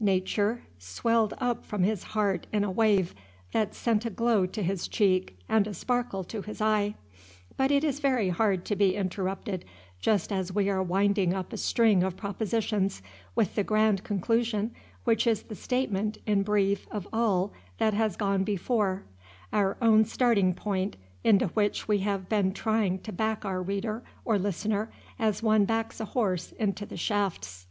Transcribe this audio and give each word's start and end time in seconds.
Nature 0.00 0.64
swelled 0.78 1.32
up 1.38 1.64
from 1.64 1.82
his 1.82 2.02
heart 2.12 2.46
in 2.52 2.62
a 2.62 2.70
wave 2.70 3.14
that 3.52 3.74
sent 3.74 4.04
a 4.04 4.10
glow 4.10 4.44
to 4.44 4.62
his 4.62 4.86
cheek 4.86 5.38
and 5.48 5.66
a 5.66 5.72
sparkle 5.72 6.22
to 6.22 6.42
his 6.42 6.60
eye. 6.60 6.94
But 7.56 7.70
it 7.70 7.82
is 7.82 7.98
very 7.98 8.28
hard 8.28 8.66
to 8.66 8.76
be 8.76 8.94
interrupted 8.96 9.64
just 9.98 10.30
as 10.30 10.52
we 10.52 10.68
are 10.68 10.82
winding 10.82 11.32
up 11.32 11.54
a 11.54 11.56
string 11.56 12.02
of 12.02 12.18
propositions 12.18 13.00
with 13.34 13.54
the 13.54 13.64
grand 13.64 14.04
conclusion 14.04 14.72
which 15.04 15.26
is 15.26 15.44
the 15.44 15.54
statement 15.54 16.18
in 16.26 16.42
brief 16.42 16.86
of 16.90 17.08
all 17.10 17.54
that 17.78 17.94
has 17.94 18.14
gone 18.14 18.44
before: 18.44 19.04
our 19.54 19.78
own 19.80 20.04
starting 20.04 20.52
point, 20.52 20.98
into 21.24 21.46
which 21.46 21.88
we 21.88 22.00
have 22.00 22.28
been 22.28 22.52
trying 22.52 22.98
to 22.98 23.10
back 23.10 23.46
our 23.46 23.62
reader 23.62 24.04
or 24.22 24.38
listener 24.38 24.90
as 25.18 25.42
one 25.42 25.64
backs 25.64 25.98
a 25.98 26.04
horse 26.04 26.52
into 26.58 26.84
the 26.84 26.98
shafts. 26.98 27.66